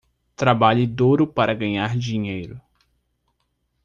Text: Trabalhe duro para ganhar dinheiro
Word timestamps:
Trabalhe 0.35 0.87
duro 0.87 1.27
para 1.27 1.53
ganhar 1.53 1.95
dinheiro 1.95 2.59